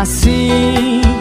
[0.00, 1.15] assim.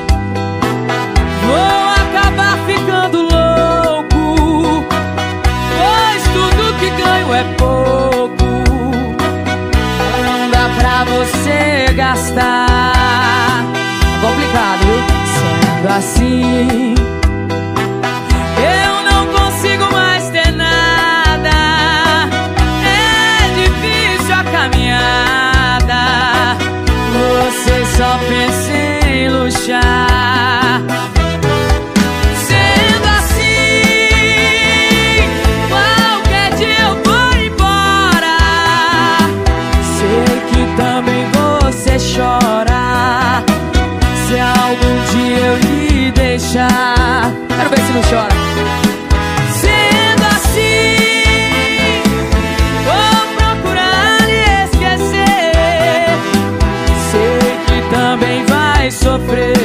[59.06, 59.65] sofrer.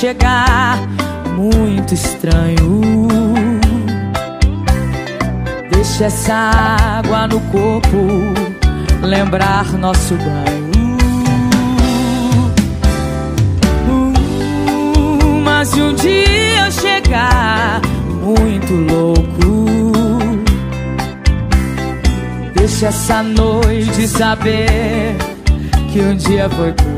[0.00, 0.78] chegar
[1.36, 2.80] muito estranho.
[5.70, 7.98] Deixa essa água no corpo
[9.02, 10.96] lembrar nosso banho.
[13.90, 17.82] Uh, mas um dia eu chegar
[18.22, 19.82] muito louco,
[22.54, 25.14] deixa essa noite saber
[25.92, 26.89] que um dia foi.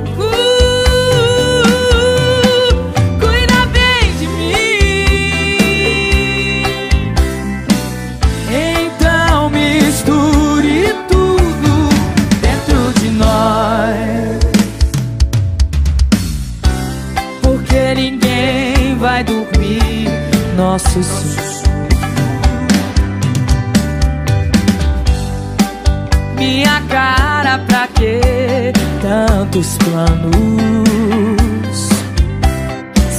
[29.52, 30.32] tantos planos.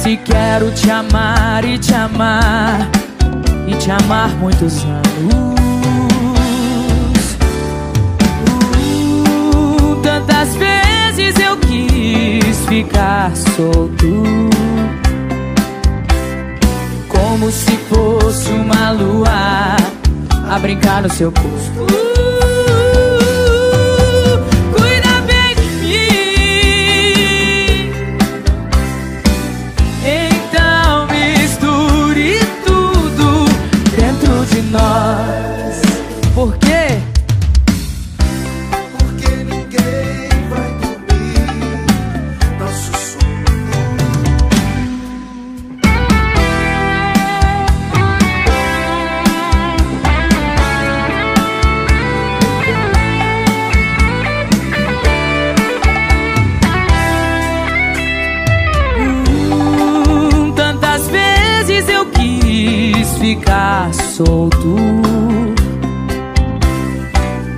[0.02, 2.90] Se quero te amar e te amar,
[3.68, 5.54] e te amar muitos anos.
[8.48, 14.50] Uh, tantas vezes eu quis ficar solto.
[17.08, 19.76] Como se fosse uma lua
[20.50, 22.03] a brincar no seu corpo.
[63.24, 64.76] ficar solto.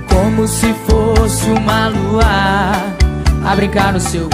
[0.09, 2.23] Como se fosse uma lua
[3.45, 4.29] a brincar no seu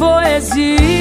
[0.00, 0.99] Poesia.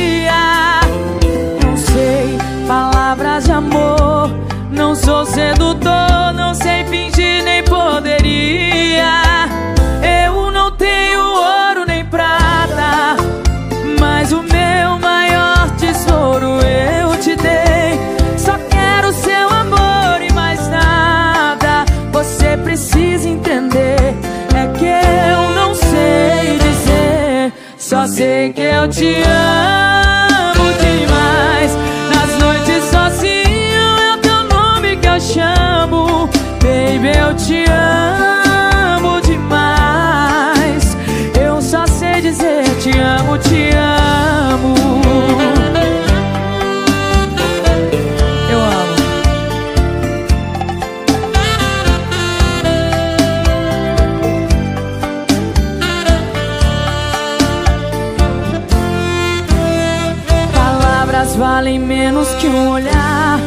[28.90, 31.78] Te amo demais.
[32.14, 36.30] Nas noites sozinho é o teu nome que eu chamo.
[36.62, 37.89] Baby, eu te amo
[61.40, 63.40] valem menos que um olhar.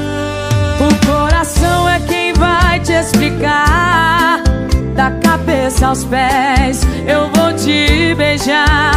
[0.81, 4.43] O coração é quem vai te explicar.
[4.97, 8.95] Da cabeça aos pés, eu vou te beijar.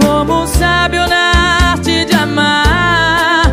[0.00, 3.44] Como um sábio na arte de amar.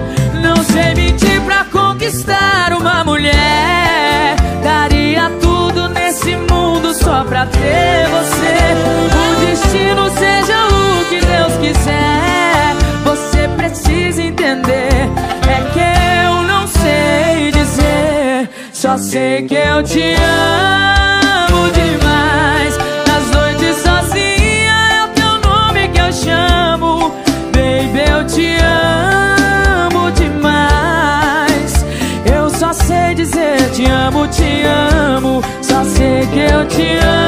[0.42, 4.38] Não sei mentir pra conquistar uma mulher.
[4.63, 8.56] Daria tudo nesse mundo só pra ter você.
[9.12, 12.44] O destino seja o que Deus quiser.
[18.95, 22.77] Só sei que eu te amo demais.
[23.06, 27.12] Nas noites sozinha é o teu nome que eu chamo.
[27.51, 28.56] Baby, eu te
[29.92, 31.86] amo demais.
[32.33, 35.42] Eu só sei dizer te amo, te amo.
[35.62, 37.25] Só sei que eu te amo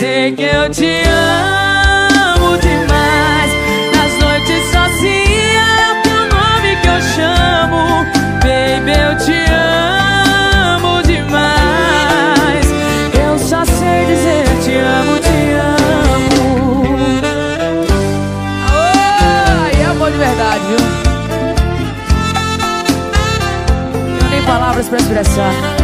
[0.00, 3.52] sei que eu te amo demais.
[3.94, 7.80] Nas noites sozinha é o teu nome que eu chamo.
[8.40, 9.38] Baby, eu te
[10.72, 12.66] amo demais.
[13.22, 15.38] Eu só sei dizer te amo, te
[15.76, 16.82] amo.
[19.66, 20.78] Oi, amor de verdade, viu?
[23.92, 25.79] Não tenho nem palavras pra expressar.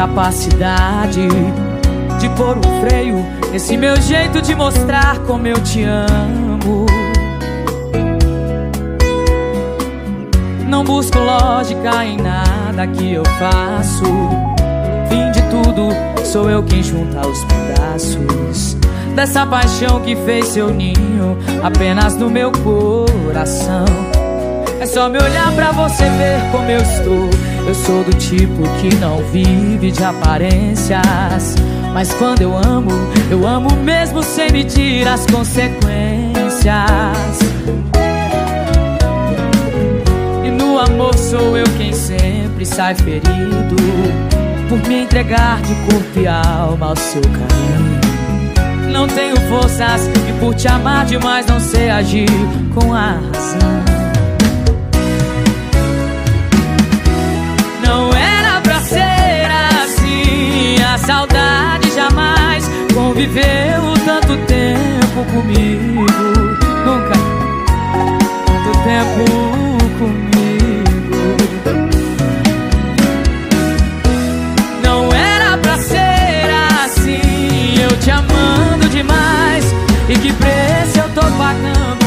[0.00, 1.28] Incapacidade
[2.18, 6.86] de pôr um freio nesse meu jeito de mostrar como eu te amo.
[10.66, 14.04] Não busco lógica em nada que eu faço.
[15.10, 15.90] Fim de tudo,
[16.24, 18.78] sou eu quem junta os pedaços
[19.14, 23.84] dessa paixão que fez seu ninho apenas no meu coração.
[24.80, 27.49] É só me olhar pra você ver como eu estou.
[27.66, 31.54] Eu sou do tipo que não vive de aparências.
[31.92, 32.90] Mas quando eu amo,
[33.30, 35.80] eu amo mesmo sem medir as consequências.
[40.44, 43.76] E no amor sou eu quem sempre sai ferido.
[44.68, 48.00] Por me entregar de corpo e alma ao seu caminho.
[48.92, 52.28] Não tenho forças e por te amar demais não sei agir
[52.74, 53.79] com a razão.
[63.20, 66.06] Conviveu tanto tempo comigo.
[66.86, 67.12] Nunca
[68.46, 69.24] tanto tempo
[69.98, 71.36] comigo.
[74.82, 76.48] Não era pra ser
[76.82, 77.82] assim.
[77.82, 79.64] Eu te amando demais.
[80.08, 81.99] E que preço eu tô pagando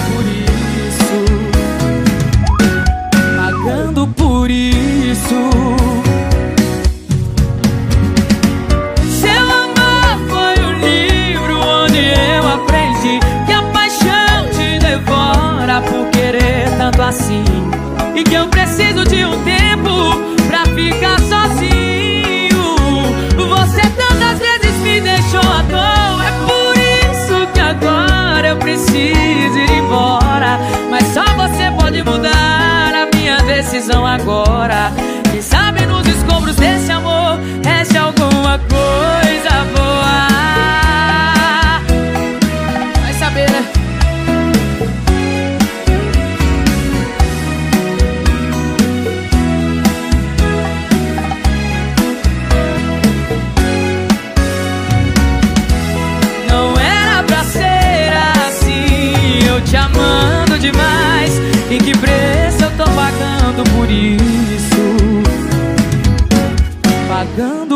[33.56, 34.92] decisão agora.
[35.32, 39.93] Quem sabe nos escombros desse amor, reste alguma coisa boa.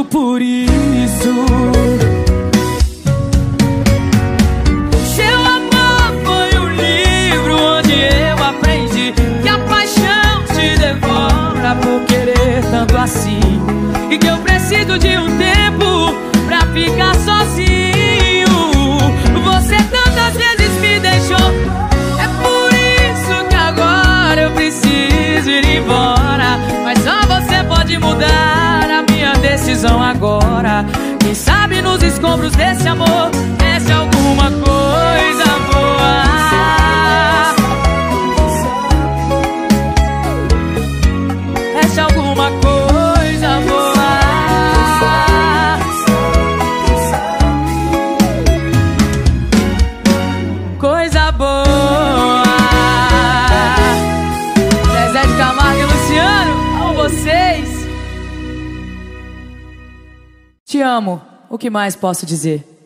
[0.09, 1.56] por isso.
[32.55, 36.23] desse amor desce alguma coisa boa.
[41.73, 44.17] Desce alguma coisa boa.
[50.79, 52.43] Coisa boa.
[54.91, 57.69] Zezé de Camargo e Luciano, amo vocês.
[60.65, 61.36] Te amo.
[61.49, 62.76] O que mais posso dizer?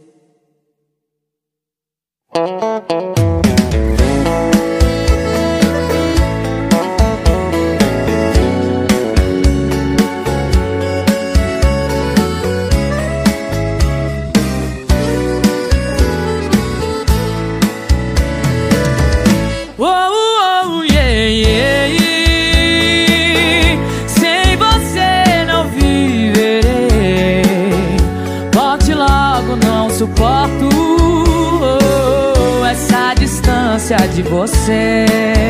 [34.11, 35.40] de você.